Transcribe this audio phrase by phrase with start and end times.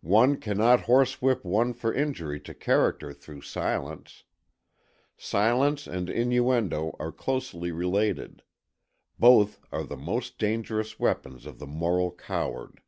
[0.00, 4.24] One cannot horsewhip one for injury to character through silence.
[5.16, 8.42] Silence and innuendo are closely related;
[9.16, 12.82] both are the most dangerous weapons of the moral coward.